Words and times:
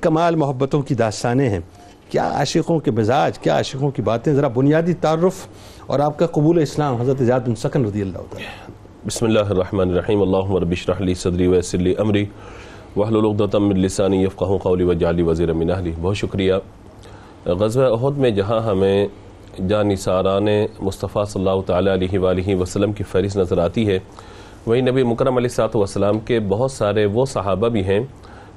کمال 0.00 0.36
محبتوں 0.36 0.80
کی 0.82 0.94
داستانیں 0.94 1.48
ہیں۔ 1.48 1.58
کیا 2.10 2.28
عاشقوں 2.34 2.78
کے 2.78 2.90
مزاج، 2.90 3.38
کیا 3.38 3.56
عاشقوں 3.56 3.90
کی 3.90 4.02
باتیں؟ 4.02 4.32
ذرا 4.34 4.48
بنیادی 4.48 4.92
تعارف 4.92 5.46
اور 5.86 6.00
آپ 6.00 6.18
کا 6.18 6.26
قبول 6.26 6.58
اسلام 6.58 7.00
حضرت 7.00 7.18
زیاد 7.18 7.40
بن 7.40 7.54
سکن 7.54 7.84
رضی 7.84 8.02
اللہ 8.02 8.18
تعالیٰ۔ 8.30 8.48
بسم 9.06 9.26
اللہ 9.26 9.52
الرحمن 9.54 9.90
الرحیم۔ 9.90 10.22
اللہم 10.22 10.56
رب 10.56 10.70
اشرح 10.70 11.02
لی 11.04 11.14
صدری 11.14 11.46
ویسر 11.46 11.78
لی 11.78 11.94
امری۔ 11.98 12.24
وحلل 12.96 13.24
عقدۃ 13.24 13.58
من 13.60 13.78
لسانی 13.78 14.22
یفقهوا 14.22 14.58
قولی 14.62 14.84
وجعل 14.84 15.14
لی 15.16 15.22
وزیرا 15.22 15.52
من 15.52 15.70
اہلی۔ 15.70 15.92
بہت 16.00 16.16
شکریہ۔ 16.16 16.54
غزوہ 17.46 17.92
احد 17.96 18.18
میں 18.18 18.30
جہاں 18.40 18.60
ہمیں 18.70 19.06
جان 19.68 19.96
ساران 19.96 20.48
مصطفیٰ 20.80 21.24
صلی 21.28 21.48
اللہ 21.48 21.60
تعالیٰ 21.66 21.92
علیہ 21.92 22.18
وآلہ 22.18 22.54
وسلم 22.60 22.92
کی 22.92 23.04
فہرست 23.04 23.36
نظر 23.36 23.58
آتی 23.58 23.86
ہے، 23.88 23.98
وہی 24.66 24.80
نبی 24.80 25.02
مکرم 25.12 25.36
علیہ 25.36 25.50
الصلوۃ 25.50 25.74
والسلام 25.74 26.18
کے 26.18 26.40
بہت 26.48 26.70
سارے 26.72 27.06
وہ 27.06 27.24
صحابہ 27.26 27.68
بھی 27.68 27.84
ہیں 27.84 28.00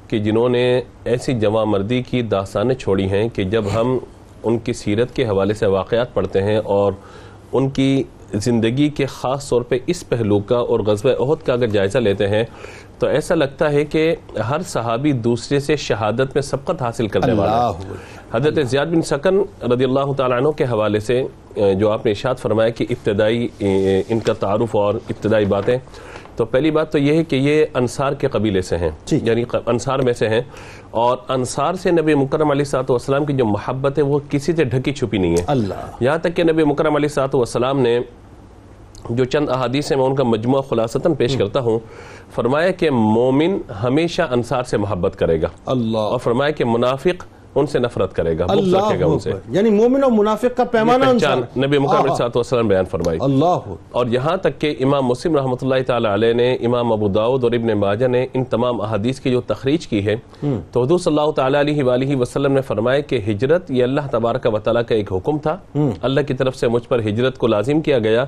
کہ 0.08 0.20
جنہوں 0.20 0.50
نے 0.50 0.82
ایسی 1.05 1.34
جمع 1.34 1.64
مردی 1.64 2.02
کی 2.02 2.21
داستانیں 2.21 2.76
چھوڑی 2.76 3.10
ہیں 3.10 3.30
کہ 3.30 3.44
جب 3.44 3.66
ہم 3.73 3.98
ان 4.44 4.58
کی 4.58 4.73
سیرت 4.73 5.16
کے 5.16 5.26
حوالے 5.26 5.54
سے 5.54 5.66
واقعات 5.66 6.14
پڑھتے 6.14 6.44
ہیں 6.44 6.58
اور 6.58 6.94
ان 7.54 7.70
کی 7.70 8.04
زندگی 8.34 8.90
کے 8.90 9.05
خاص 9.05 9.50
طور 9.50 9.62
پہ 9.62 9.78
اس 9.88 10.09
پہلو 10.09 10.40
کا 10.40 10.58
اور 10.58 10.80
غزوہ 10.80 11.12
احد 11.12 11.45
کا 11.45 11.54
اگر 11.54 11.67
جائزہ 11.67 11.98
لیتے 11.98 12.28
ہیں 12.28 12.44
تو 13.00 13.08
ایسا 13.08 13.36
لگتا 13.36 13.72
ہے 13.72 13.86
کہ 13.86 14.16
ہر 14.50 14.62
صحابی 14.62 15.12
دوسرے 15.12 15.59
سے 15.59 15.76
شہادت 15.76 16.36
میں 16.36 16.42
سبقت 16.42 16.81
حاصل 16.81 17.08
کرنے 17.08 17.34
والا 17.34 17.70
ہے۔ 17.70 17.94
حضرت 18.34 18.67
زیاد 18.70 18.86
بن 18.86 19.02
سکن 19.02 19.39
رضی 19.73 19.84
اللہ 19.84 20.14
تعالیٰ 20.17 20.38
عنہ 20.38 20.50
کے 20.50 20.64
حوالے 20.64 21.00
سے 21.00 21.23
جو 21.76 21.92
آپ 21.92 22.05
نے 22.05 22.12
اشاد 22.12 22.36
فرمایا 22.36 22.70
کہ 22.70 22.86
ابتدائی 22.89 23.48
ان 24.09 24.20
کا 24.20 24.34
تعارف 24.34 24.76
اور 24.76 24.95
ابتدائی 24.95 25.45
باتیں 25.45 25.78
تو 26.38 26.46
پہلی 26.46 26.72
بات 26.72 26.91
تو 26.91 26.98
یہ 26.98 27.14
ہے 27.14 27.23
کہ 27.23 27.36
یہ 27.36 27.66
انصار 27.73 28.12
کے 28.12 28.27
قبیلے 28.27 28.62
سے 28.62 28.78
ہیں۔ 28.78 28.90
یعنی 29.12 29.44
انصار 29.66 30.00
میں 30.00 30.14
سے 30.14 30.30
ہیں۔ 30.30 30.41
اور 30.91 31.18
انصار 31.30 31.73
سے 31.73 31.91
نبی 31.91 32.16
مکرم 32.16 32.52
علیہ 32.52 32.64
صاحب 32.64 32.91
والسلام 32.91 33.26
کی 33.26 33.34
جو 33.34 33.45
محبت 33.45 33.98
ہے 33.98 34.04
وہ 34.04 34.20
کسی 34.30 34.55
سے 34.55 34.64
ڈھکی 34.64 34.94
چھپی 34.94 35.18
نہیں 35.18 35.31
ہے۔ 35.31 35.44
اللہ۔ 35.48 35.73
یہاں 36.00 36.17
تک 36.17 36.36
کہ 36.36 36.44
نبی 36.44 36.64
مکرم 36.64 36.95
علیہ 36.95 37.08
صاحب 37.08 37.36
والسلام 37.36 37.80
نے 37.80 38.00
جو 39.09 39.26
چند 39.26 39.50
احادیث 39.50 39.92
ہیں 39.92 40.00
میں 40.00 40.08
ان 40.08 40.16
کا 40.16 40.23
مجموعہ 40.23 40.61
خلاصتاً 40.61 41.14
پیش 41.14 41.38
کرتا 41.38 41.59
ہوں۔ 41.59 41.80
فرمایا 42.36 42.72
کہ 42.72 42.89
مومن 42.89 43.58
ہمیشہ 43.83 44.22
انصار 44.22 44.64
سے 44.64 44.78
محبت 44.78 45.16
کرے 45.16 45.42
گا۔ 45.42 45.48
اللہ۔ 45.66 45.98
اور 45.98 46.20
فرمایا 46.20 46.52
کہ 46.52 46.66
منافق 46.66 47.26
ان 47.58 47.67
سے 47.67 47.80
نفرت 47.80 48.13
کرے 48.13 48.39
گا 48.39 48.45
اللہ 48.50 48.77
رکھے 48.77 49.00
گا 49.00 49.05
ان 49.05 49.19
سے۔ 49.19 49.31
یعنی 49.50 49.69
مومن 49.69 50.03
اور 50.03 50.11
منافق 50.11 50.58
کا 50.58 50.63
پیمانہ 50.63 51.05
انسان 51.05 51.39
نبی 51.58 51.77
مکرم 51.77 52.03
علیہ 52.03 52.16
صاحب 52.16 52.31
والسلام 52.36 52.67
بیان 52.67 52.86
فرمائی۔ 52.86 53.19
اللہ۔ 53.22 53.59
اور 53.91 54.05
یہاں 54.05 54.38
تک 54.38 54.59
کہ 54.59 54.75
امام 54.80 55.05
مسلم 55.05 55.36
رحمۃ 55.36 55.55
اللہ 55.61 55.75
تعالی 55.88 56.08
علیہ 56.14 56.33
نے 56.33 56.53
امام 56.53 56.91
ابو 56.91 57.08
داود 57.08 57.44
اور 57.44 57.52
ابن 57.52 57.67
ماجہ 57.67 58.08
نے 58.08 58.27
ان 58.33 58.44
تمام 58.44 58.81
احادیث 58.81 59.19
کی 59.19 59.31
جو 59.31 59.41
تخریج 59.41 59.88
کی 59.88 60.05
ہے۔ 60.05 60.16
تو 60.72 60.83
حضور 60.83 60.99
صلی 60.99 61.17
اللہ 61.17 61.31
تعالی 61.31 61.59
علیہ 61.59 61.83
وآلہ 61.83 62.16
وسلم 62.16 62.52
نے 62.52 62.61
فرمایا 62.61 62.99
کہ 62.99 63.19
ہجرت 63.27 63.71
یہ 63.71 63.83
اللہ 63.83 64.02
تبارک 64.11 64.47
و 64.53 64.59
تعالیٰ 64.59 64.81
کا 64.88 64.95
ایک 64.95 65.14
حکم 65.14 65.38
تھا۔ 65.38 65.58
اللہ 66.02 66.21
کی 66.21 66.33
طرف 66.33 66.55
سے 66.55 66.67
مجھ 66.67 66.88
پر 66.88 66.99
ہجرت 66.99 67.38
کو 67.38 67.47
لازم 67.47 67.81
کیا 67.81 67.99
گیا۔ 67.99 68.25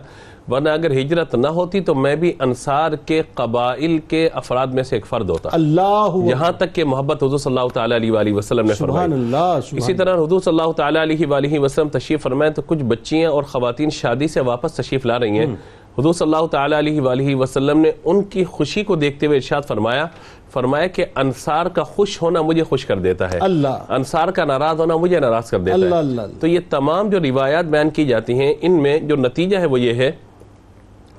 ورنہ 0.52 0.70
اگر 0.70 0.92
ہجرت 0.92 1.36
نہ 1.36 1.48
ہوتی 1.48 1.82
تو 1.82 1.96
میں 1.96 2.16
بھی 2.16 2.34
انصار 2.40 2.92
کے 3.06 3.22
قبائل 3.34 3.98
کے 4.08 4.30
افراد 4.34 4.68
میں 4.68 4.84
سے 4.84 4.96
ایک 4.96 5.06
فرد 5.06 5.30
ہوتا۔ 5.30 5.50
اللہ۔ 5.52 6.10
یہاں 6.26 6.52
تک 6.52 6.74
کہ 6.74 6.84
محبت 6.84 7.24
حضور 7.24 7.38
صلی 7.38 7.58
اللہ 7.58 7.68
تعالی 7.74 7.96
علیہ 7.96 8.12
وآلہ 8.12 8.34
وسلم 8.34 8.66
نے 8.66 8.74
فرمائی۔ 8.74 9.12
اللہ 9.20 9.60
اسی 9.72 9.94
طرح 9.94 10.16
حضور 10.24 10.40
صلی 10.40 10.60
اللہ 10.60 10.72
تعالی 10.72 11.02
علیہ 11.02 11.28
وآلہ 11.28 11.60
وسلم 11.60 11.90
تشریف 11.90 12.22
فرمائے 12.24 12.52
تو 12.52 12.62
کچھ 12.62 12.84
بچیاں 12.84 13.32
اور 13.32 13.44
خواتین 13.44 13.90
شادی 13.90 14.28
سے 14.28 14.42
واپس 14.42 14.74
تشریف 14.74 15.06
لا 15.06 15.20
رہی 15.20 15.40
ہیں۔ 15.40 15.56
حضور 16.00 16.14
صلی 16.14 16.34
اللہ 16.34 16.48
تعالی 16.48 16.80
علیہ 16.80 17.02
وآلہ 17.02 17.36
وسلم 17.36 17.80
نے 17.80 17.92
ان 18.06 18.24
کی 18.24 18.44
خوشی 18.44 18.84
کو 18.84 18.96
دیکھتے 18.96 19.26
ہوئے 19.26 19.38
ارشاد 19.38 19.62
فرمایا 19.68 20.06
فرمایا 20.54 20.88
کہ 20.88 21.06
انصار 21.16 21.66
کا 21.66 21.84
خوش 21.84 22.22
ہونا 22.22 22.42
مجھے 22.42 22.64
خوش 22.64 22.86
کر 22.86 23.00
دیتا 23.00 23.32
ہے۔ 23.32 23.40
اللہ۔ 23.42 23.84
انصار 23.90 24.28
کا 24.28 24.46
ناراض 24.46 24.80
ہونا 24.80 24.96
مجھے 24.96 25.20
ناراض 25.20 25.50
کر 25.50 25.60
دیتا 25.60 25.74
اللہ 25.74 25.96
ہے 25.96 26.00
اللہ 26.00 26.22
اللہ۔ 26.22 26.40
تو 26.40 26.48
یہ 26.48 26.60
تمام 26.70 27.10
جو 27.10 27.20
روایات 27.20 27.66
بیان 27.66 27.90
کی 27.90 28.06
جاتی 28.06 28.34
ہیں 28.34 28.54
ان 28.62 28.82
میں 28.82 29.00
جو 29.00 29.16
نتیجہ 29.16 29.58
ہے 29.58 29.66
وہ 29.66 29.80
یہ 29.80 29.94
ہے 29.94 30.12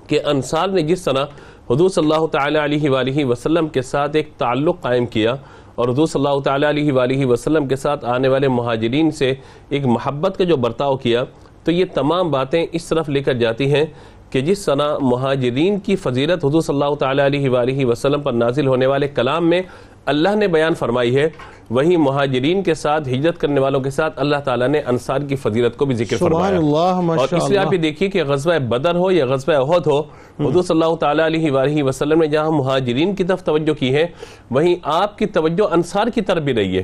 کہ 0.06 0.20
انصار 0.24 0.68
نے 0.68 0.82
جس 0.82 1.02
طرح 1.02 1.24
حضور 1.70 1.88
صلی 1.88 2.10
اللہ 2.10 2.26
تعالی 2.26 2.58
علیہ 2.58 2.90
وآلہ 2.90 3.24
وسلم 3.24 3.68
کے 3.68 3.82
ساتھ 3.82 4.16
ایک 4.16 4.30
تعلق 4.38 4.80
قائم 4.80 5.06
کیا 5.06 5.34
اور 5.80 5.88
حضور 5.88 6.06
صلی 6.06 6.26
اللہ 6.26 6.40
تعالیٰ 6.40 6.68
علیہ 6.68 6.92
وآلہ 6.92 7.26
وسلم 7.26 7.66
کے 7.66 7.76
ساتھ 7.76 8.04
آنے 8.04 8.28
والے 8.28 8.48
مہاجرین 8.48 9.10
سے 9.10 9.32
ایک 9.68 9.86
محبت 9.86 10.38
کا 10.38 10.44
جو 10.44 10.56
برتاؤ 10.56 10.96
کیا، 10.96 11.24
تو 11.64 11.72
یہ 11.72 11.84
تمام 11.94 12.30
باتیں 12.30 12.64
اس 12.72 12.86
طرف 12.86 13.08
لے 13.08 13.22
کر 13.22 13.34
جاتی 13.34 13.72
ہیں 13.72 13.84
کہ 14.30 14.40
جس 14.40 14.64
طرح 14.64 14.98
مہاجرین 15.02 15.78
کی 15.78 15.96
فضیلت 15.96 16.44
حضور 16.44 16.60
صلی 16.60 16.74
اللہ 16.74 16.94
تعالیٰ 16.94 17.24
علیہ 17.24 17.50
وآلہ 17.50 17.84
وسلم 17.84 18.20
پر 18.20 18.32
نازل 18.32 18.66
ہونے 18.66 18.86
والے 18.86 19.08
کلام 19.08 19.48
میں 19.50 19.62
اللہ 20.10 20.34
نے 20.36 20.48
بیان 20.48 20.74
فرمائی 20.74 21.16
ہے 21.16 21.28
وہی 21.70 21.96
مہاجرین 21.96 22.62
کے 22.62 22.74
ساتھ 22.74 23.08
ہجرت 23.08 23.38
کرنے 23.38 23.60
والوں 23.60 23.80
کے 23.80 23.90
ساتھ 23.90 24.18
اللہ 24.20 24.36
تعالیٰ 24.44 24.68
نے 24.68 24.80
انصار 24.86 25.20
کی 25.20 25.36
فضیلت 25.36 25.76
کو 25.76 25.84
بھی 25.86 25.94
ذکر 25.94 26.16
فرمایا۔ 26.16 26.56
اللہ 26.56 27.10
اور 27.16 27.34
اس 27.34 27.48
لیے 27.50 27.58
آپ 27.58 27.72
یہ 27.72 27.78
دیکھیے 27.78 28.08
کہ 28.10 28.24
غزوہ 28.24 28.58
بدر 28.68 28.94
ہو 28.94 29.10
یا 29.10 29.26
غزوہ 29.26 29.54
احد 29.54 29.86
ہو 29.86 29.98
حضور 30.40 30.62
صلی 30.62 30.80
اللہ 30.80 30.94
تعالیٰ 30.96 31.24
علیہ 31.24 31.50
وآلہ 31.50 31.82
وسلم 31.82 32.20
نے 32.20 32.26
جہاں 32.26 32.50
مہاجرین 32.50 33.14
کی 33.14 33.24
طرف 33.24 33.44
توجہ 33.44 33.74
کی 33.74 33.94
ہے 33.94 34.06
وہیں 34.50 34.74
آپ 34.94 35.18
کی 35.18 35.26
توجہ 35.36 35.72
انصار 35.72 36.06
کی 36.14 36.20
طرف 36.20 36.42
بھی 36.42 36.54
رہی 36.54 36.78
ہے۔ 36.78 36.82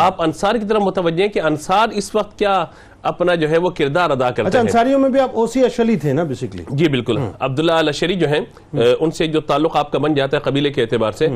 آپ 0.00 0.22
انصار 0.22 0.54
کی 0.54 0.66
طرف 0.68 0.82
متوجہ 0.82 1.22
ہیں 1.22 1.28
کہ 1.28 1.40
انصار 1.42 1.88
اس 1.92 2.14
وقت 2.14 2.38
کیا 2.38 2.64
اپنا 3.02 3.34
جو 3.34 3.48
ہے 3.50 3.58
وہ 3.58 3.70
کردار 3.70 4.10
ادا 4.10 4.30
کرتے 4.30 4.48
اچھا 4.48 4.58
ہیں۔ 4.58 4.66
انصاریوں 4.66 4.98
میں 4.98 5.08
بھی 5.08 5.20
آپ 5.20 5.36
اوسی 5.38 5.64
اشلی 5.64 5.96
تھے 5.96 6.12
نا 6.12 6.22
بیسکلی 6.22 6.62
جی 6.70 6.88
بالکل۔ 6.88 7.18
عبداللہ 7.38 7.72
الشری 7.72 8.14
جو 8.14 8.28
ہیں 8.28 8.40
ان 9.00 9.10
سے 9.10 9.26
جو 9.26 9.40
تعلق 9.50 9.76
آپ 9.76 9.92
کا 9.92 9.98
بن 9.98 10.14
جاتا 10.14 10.36
ہے 10.36 10.42
قبیلے 10.42 10.70
کے 10.70 10.82
اعتبار 10.82 11.12
سے 11.12 11.28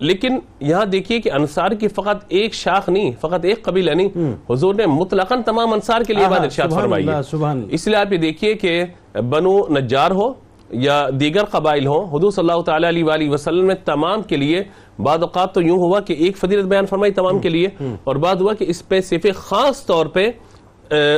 لیکن 0.00 0.38
یہاں 0.60 0.84
دیکھیے 0.86 1.20
کہ 1.20 1.32
انصار 1.32 1.70
کی 1.70 1.88
فقط 1.88 2.24
ایک 2.30 2.54
شاخ 2.54 2.88
نہیں 2.88 3.10
فقط 3.20 3.44
ایک 3.44 3.62
قبیلہ 3.62 3.90
نہیں۔ 3.92 4.32
حضور 4.50 4.74
نے 4.74 4.86
مطلقاً 4.88 5.42
تمام 5.42 5.72
انصار 5.72 6.02
کے 6.02 6.14
لیے 6.14 6.28
بات 6.28 6.40
ارشاد 6.40 6.74
فرمائی 6.74 7.08
ہے 7.08 7.52
اس 7.70 7.86
لیے 7.86 7.96
آپ 7.96 8.12
یہ 8.12 8.18
دیکھیے 8.18 8.54
کہ 8.54 8.82
بنو 9.30 9.58
نجار 9.70 10.10
ہو 10.10 10.32
یا 10.70 11.06
دیگر 11.20 11.44
قبائل 11.44 11.86
ہوں 11.86 12.04
حضور 12.08 12.30
صلی 12.30 12.48
اللہ 12.48 12.62
تعالی 12.62 12.88
علیہ 12.88 13.04
وآلہ 13.04 13.30
وسلم 13.30 13.66
نے 13.66 13.74
تمام 13.84 14.22
کے 14.22 14.36
لیے 14.36 14.62
بعض 14.98 15.22
اوقات 15.22 15.54
تو 15.54 15.62
یوں 15.62 15.78
ہوا 15.78 16.00
کہ 16.00 16.12
ایک 16.18 16.36
فضیلت 16.38 16.66
بیان 16.66 16.86
فرمائی 16.86 17.12
تمام 17.12 17.38
کے 17.38 17.48
لیے 17.48 17.68
اور 18.04 18.16
بعد 18.16 18.36
ہوا 18.36 18.54
کہ 18.54 18.64
اسپیسیفک 18.68 19.36
خاص 19.38 19.84
طور 19.86 20.06
پہ 20.06 20.30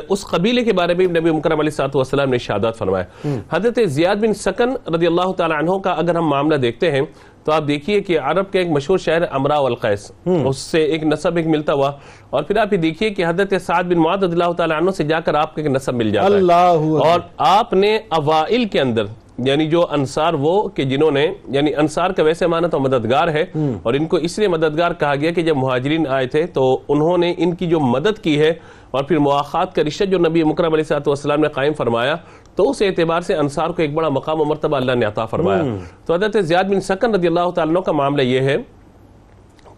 اس 0.09 0.25
قبیلے 0.27 0.63
کے 0.65 0.73
بارے 0.73 0.95
میں 0.95 1.07
نبی 1.11 1.31
مکرم 1.31 1.61
علیہ 1.61 1.71
الصلوۃ 1.71 1.95
والسلام 1.95 2.31
نے 2.31 2.39
شہادت 2.39 2.79
فرمایا 2.79 3.37
حضرت 3.53 3.79
زیاد 3.89 4.17
بن 4.17 4.35
سکن 4.37 4.73
رضی 4.95 5.07
اللہ 5.07 5.33
تعالی 5.33 5.55
عنہ 5.55 5.79
کا 5.85 5.93
اگر 5.93 6.17
ہم 6.17 6.29
معاملہ 6.29 6.57
دیکھتے 6.57 6.91
ہیں 6.91 7.01
تو 7.45 7.53
آپ 7.53 7.63
دیکھیے 7.69 8.01
کہ 8.01 8.21
عرب 8.21 8.53
کا 8.53 8.59
ایک 8.59 8.71
مشہور 8.71 8.99
شہر 8.99 9.23
امرا 9.31 9.59
والقیس 9.59 10.13
اس 10.27 10.59
سے 10.59 10.85
ایک 10.85 11.05
نسب 11.05 11.37
ایک 11.37 11.47
ملتا 11.47 11.73
ہوا۔ 11.73 11.93
اور 12.31 12.43
پھر 12.43 12.57
آپ 12.57 12.73
یہ 12.73 12.79
دیکھیے 12.79 13.11
کہ 13.11 13.25
حضرت 13.27 13.55
سعد 13.63 13.85
بن 13.85 13.99
معاذ 13.99 14.23
رضی 14.23 14.33
اللہ 14.33 14.53
تعالی 14.53 14.75
عنہ 14.75 14.91
سے 14.91 15.05
جا 15.05 15.21
کر 15.21 15.35
آپ 15.35 15.55
کا 15.55 15.63
ایک 15.63 15.71
نسب 15.71 15.95
مل 15.95 16.11
جاتا 16.11 16.29
ہے۔ 16.29 16.35
اللہ 16.35 17.05
اور 17.07 17.21
آپ 17.37 17.73
نے 17.73 17.97
اوائل 17.97 18.65
کے 18.65 18.81
اندر 18.81 19.05
یعنی 19.39 19.67
جو 19.67 19.87
انصار 19.91 20.33
وہ 20.33 20.69
کہ 20.69 20.85
جنہوں 20.85 21.11
نے 21.11 21.27
یعنی 21.49 21.75
انصار 21.75 22.11
کا 22.11 22.23
ویسے 22.23 22.47
معنی 22.47 22.69
تو 22.69 22.81
مددگار 22.81 23.29
ہے 23.29 23.45
اور 23.83 23.95
ان 23.95 24.07
کو 24.07 24.17
اس 24.17 24.39
لیے 24.39 24.49
مددگار 24.49 24.91
کہا 24.93 25.15
گیا 25.15 25.31
کہ 25.31 25.43
جب 25.43 25.57
مہاجرین 25.57 26.07
آئے 26.09 26.27
تھے 26.27 26.47
تو 26.47 26.79
انہوں 26.89 27.19
نے 27.19 27.35
ان 27.37 27.55
کی 27.55 27.67
جو 27.67 27.81
مدد 27.81 28.19
کی 28.19 28.39
ہے 28.41 28.53
اور 28.91 29.05
پھر 29.05 29.19
مواخات 29.19 29.75
کا 29.75 29.83
رشتہ 29.87 30.05
جو 30.05 30.19
نبی 30.19 30.43
مکرم 30.45 30.73
علیہ 30.73 30.85
صاحب 30.85 31.09
والسلام 31.09 31.41
نے 31.41 31.49
قائم 31.49 31.73
فرمایا 31.73 32.17
تو 32.55 32.71
اس 32.71 32.83
اعتبار 32.83 33.21
سے 33.21 33.35
انصار 33.35 33.71
کو 33.71 33.83
ایک 33.83 33.95
بڑا 33.95 34.09
مقام 34.09 34.41
و 34.41 34.45
مرتبہ 34.45 34.77
اللہ 34.77 34.93
نے 34.93 35.07
عطا 35.07 35.27
فرمایا۔ 35.27 35.63
تو 36.07 36.15
حضرت 36.15 36.37
زیاد 36.41 36.65
بن 36.65 36.81
سکن 36.81 37.15
رضی 37.15 37.27
اللہ 37.27 37.51
تعالیٰ 37.51 37.83
کا 37.83 37.93
معاملہ 37.93 38.23
یہ 38.23 38.41
ہے 38.41 38.57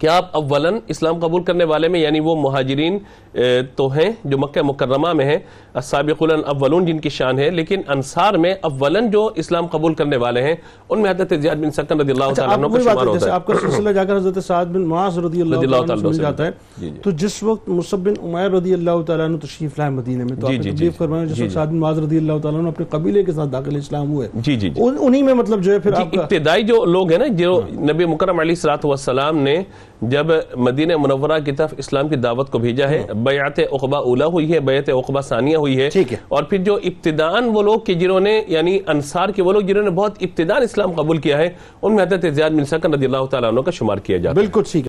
کہ 0.00 0.06
آپ 0.09 0.31
اولاً 0.32 0.78
اسلام 0.88 1.19
قبول 1.19 1.43
کرنے 1.43 1.65
والے 1.65 1.88
میں 1.88 2.00
یعنی 2.00 2.21
وہ 2.21 2.34
مہاجرین 2.41 2.99
تو 3.77 3.87
ہیں 3.88 4.10
جو 4.25 4.38
مکہ 4.38 4.62
مکرمہ 4.62 5.12
میں 5.12 5.25
ہیں 5.25 5.38
السابقون 5.75 6.31
اولون 6.47 6.84
جن 6.87 6.99
کی 6.99 7.09
شان 7.09 7.38
ہے 7.38 7.49
لیکن 7.50 7.81
انصار 7.88 8.34
میں 8.34 8.53
اولاً 8.62 9.10
جو 9.10 9.28
اسلام 9.34 9.66
قبول 9.66 9.94
کرنے 9.94 10.16
والے 10.16 10.43
ہیں 10.43 10.55
ان 10.91 11.03
میں 11.03 11.10
حضرت 11.10 11.32
زیاد 11.41 11.56
بن 11.56 11.71
سکن 11.71 12.00
رضی 12.00 12.10
اللہ 12.10 12.25
اچھا 12.25 12.34
تعالیٰ 12.37 12.56
عنہ 12.59 12.66
کا 12.66 12.81
شمار 12.82 12.97
ہے 12.97 13.09
ہوتا 13.09 13.27
ہے۔ 13.27 13.32
آپ 13.32 13.47
کا 13.47 13.55
سلسلہ 13.55 13.91
جا 13.91 14.05
کر 14.05 14.16
حضرت 14.16 14.44
سعد 14.44 14.66
بن 14.66 14.84
معاذ 14.84 15.19
رضی 15.19 15.41
اللہ 15.41 15.56
تعالیٰ 15.56 15.81
عنہ 15.99 16.12
سے 16.12 16.22
جاتا 16.22 16.47
ہے۔ 16.47 16.50
جی 16.78 16.91
جی۔ 16.91 17.00
تو 17.03 17.11
جس 17.16 17.43
وقت 17.43 17.69
مصب 17.70 17.99
بن 18.00 18.14
عمیر 18.25 18.50
رضی 18.50 18.75
اللہ 18.75 19.02
تعالیٰ 19.06 19.26
عنہ 19.26 19.37
تشریف 19.37 19.79
لائے 19.79 19.90
مدینے 19.90 20.25
میں 20.25 20.37
تو 20.37 20.49
جی 20.49 20.56
آپ 20.56 20.64
نے 20.64 20.70
تبلیغ 20.70 20.90
فرمایا 20.90 21.25
جس 21.25 21.40
وقت 21.40 21.52
سعد 21.52 21.67
بن 21.67 21.79
معاذ 21.79 21.99
رضی 21.99 22.17
اللہ 22.17 22.38
تعالیٰ 22.38 22.61
عنہ 22.61 22.69
اپنے 22.69 22.87
قبیلے 22.90 23.23
کے 23.23 23.32
ساتھ 23.32 23.49
داخل 23.49 23.76
اسلام 23.76 24.12
ہوئے۔ 24.12 24.29
جی 24.35 24.56
جی 24.56 24.70
ان- 24.76 24.99
انہی 25.00 25.23
میں 25.23 25.35
مطلب 25.35 25.62
جو 25.62 25.73
ہے 25.73 25.79
پھر 25.79 25.93
آپ 25.93 26.12
کا 26.12 26.20
ابتدائی 26.20 26.62
جو 26.62 26.85
لوگ 26.85 27.11
ہیں 27.11 27.19
نا 27.19 27.26
جو 27.37 27.61
نبی 27.82 28.05
مکرم 28.05 28.40
علیہ 28.40 28.55
والسلام 28.85 29.38
نے 29.38 29.55
جب 30.08 30.26
مدینہ 30.56 30.96
منورہ 30.96 31.38
کی 31.44 31.52
طرف 31.52 31.74
اسلام 31.78 32.08
کی 32.08 32.16
دعوت 32.16 32.50
کو 32.50 32.58
بھیجا 32.58 32.88
ہے 32.88 33.06
بیعت 33.14 33.58
عقبہ 33.58 33.96
اولا 33.96 34.26
ہوئی 34.26 34.52
ہے 34.52 34.60
بیعت 34.60 34.90
عقبہ 34.90 35.20
ثانیہ 35.20 35.56
ہوئی 35.56 35.80
ہے۔ 35.80 35.88
ٹھیک 35.90 36.12
ہے۔ 36.12 36.18
اور 36.28 36.42
پھر 36.42 36.58
جو 36.58 36.74
ابتدان 36.74 37.50
وہ 37.52 37.62
لوگ 37.62 37.80
کہ 37.80 37.94
جنہوں 37.94 38.20
نے 38.20 38.42
یعنی 38.48 38.78
انصار 38.86 39.28
کے 39.28 39.42
وہ 39.42 39.52
لوگ 39.52 39.62
جنہوں 39.62 39.84
نے 39.84 39.90
بہت 39.90 40.12
ابتدان 40.20 40.62
اسلام 40.62 40.92
قبول 40.92 41.18
کیا 41.18 41.38
ہے 41.38 41.48
ان 41.82 41.94
میں 41.94 42.04
حضرت 42.04 42.24
زیاد 42.30 42.50
بن 42.50 42.64
سکن 42.64 42.94
رضی 42.94 43.04
اللہ 43.04 43.24
تعالیٰ 43.30 43.52
عنہ 43.52 43.60
کا 43.60 43.70
شمار 43.70 43.96
کیا 43.96 44.16
جاتا 44.16 44.40
ہے۔ 44.40 44.42
بالکل 44.42 44.62
ٹھیک 44.62 44.76
ہے۔ 44.76 44.82